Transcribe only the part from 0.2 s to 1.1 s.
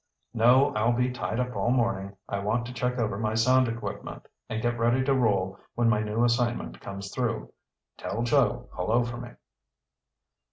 "No, I'll